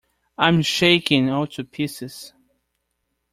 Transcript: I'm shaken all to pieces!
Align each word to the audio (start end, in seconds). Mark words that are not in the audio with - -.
I'm 0.35 0.63
shaken 0.63 1.29
all 1.29 1.45
to 1.45 1.63
pieces! 1.63 2.33